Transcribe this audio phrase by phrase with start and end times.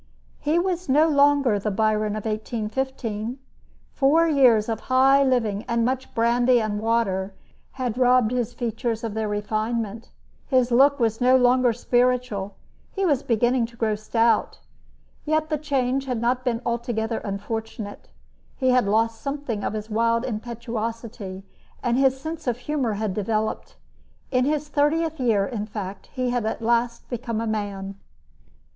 [0.39, 3.37] He was no longer the Byron of 1815.
[3.93, 7.35] Four years of high living and much brandy and water
[7.73, 10.09] had robbed his features of their refinement.
[10.47, 12.55] His look was no longer spiritual.
[12.91, 14.57] He was beginning to grow stout.
[15.23, 18.09] Yet the change had not been altogether unfortunate.
[18.57, 21.43] He had lost something of his wild impetuosity,
[21.83, 23.75] and his sense of humor had developed.
[24.31, 27.99] In his thirtieth year, in fact, he had at last become a man.